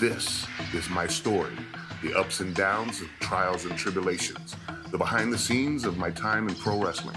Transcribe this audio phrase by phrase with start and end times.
[0.00, 1.56] This is my story
[2.04, 4.54] the ups and downs of trials and tribulations,
[4.92, 7.16] the behind the scenes of my time in pro wrestling.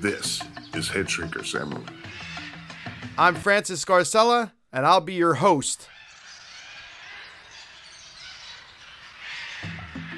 [0.00, 0.42] This
[0.74, 1.88] is Headshrinker.
[3.16, 5.88] I'm Francis Scarcella, and I'll be your host.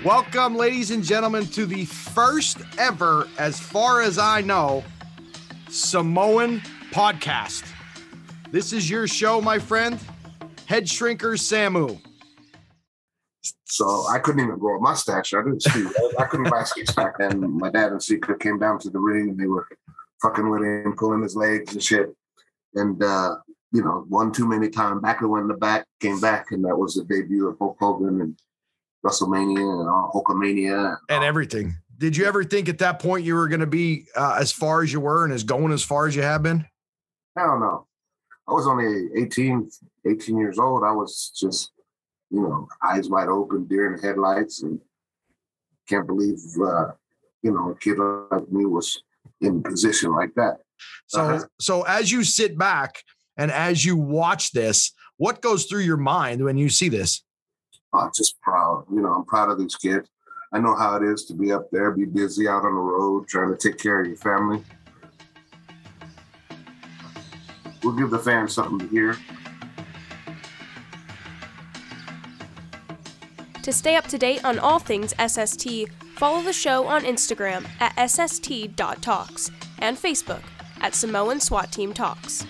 [0.02, 4.82] Welcome, ladies and gentlemen, to the first ever, as far as I know,
[5.68, 7.70] Samoan podcast.
[8.50, 10.00] This is your show, my friend,
[10.68, 12.00] Headshrinker Samu.
[13.64, 15.32] So I couldn't even grow a mustache.
[15.34, 15.86] I didn't see.
[16.18, 17.58] I couldn't buy skates back then.
[17.58, 19.66] My dad and Sika came down to the ring and they were
[20.22, 22.14] fucking with him, pulling his legs and shit.
[22.74, 23.36] And uh,
[23.72, 25.02] you know, one too many times.
[25.02, 28.20] Back went in the back, came back, and that was the debut of Hulk Hogan
[28.20, 28.38] and
[29.04, 31.74] WrestleMania and all Hulkamania and everything.
[31.98, 34.82] Did you ever think at that point you were going to be uh, as far
[34.82, 36.66] as you were and as going as far as you have been?
[37.36, 37.86] Hell no.
[38.48, 39.70] I was only 18,
[40.06, 40.82] 18 years old.
[40.84, 41.72] I was just
[42.30, 44.80] you know, eyes wide open, deer in the headlights, and
[45.88, 46.92] can't believe, uh,
[47.42, 49.02] you know, a kid like me was
[49.40, 50.58] in a position like that.
[51.06, 51.44] So, uh-huh.
[51.58, 53.02] so as you sit back
[53.36, 57.22] and as you watch this, what goes through your mind when you see this?
[57.92, 58.84] I'm just proud.
[58.90, 60.08] You know, I'm proud of these kids.
[60.52, 63.28] I know how it is to be up there, be busy out on the road,
[63.28, 64.62] trying to take care of your family.
[67.88, 69.16] We'll give the fans something to hear.
[73.62, 77.94] To stay up to date on all things SST, follow the show on Instagram at
[78.10, 80.42] sst.talks and Facebook
[80.82, 82.44] at Samoan SWAT Team Talks.